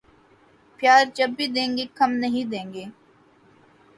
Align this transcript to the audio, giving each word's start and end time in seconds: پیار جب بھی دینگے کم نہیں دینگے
پیار 0.79 1.03
جب 1.15 1.29
بھی 1.37 1.47
دینگے 1.55 1.85
کم 1.97 2.11
نہیں 2.21 2.45
دینگے 2.51 2.85